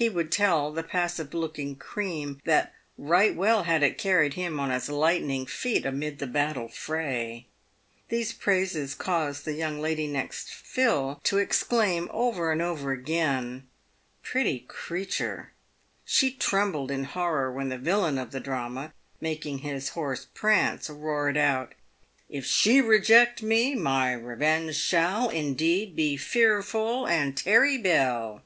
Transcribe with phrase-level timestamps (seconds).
[0.00, 4.70] He would tell the passive looking cream," that right well had it carried him on
[4.70, 7.48] its lightning feet amid the battle fray."
[8.08, 13.66] These praises caused the young lady next Phil to exclaim, over and over again,"
[14.30, 15.50] Pretty creature!"
[16.04, 21.36] She trembled in horror when the villain of the drama, making his horse prance, roared
[21.36, 21.74] out,"
[22.38, 28.42] If she reject me, my revenge shall, indeed, be fearfool and ter reebel."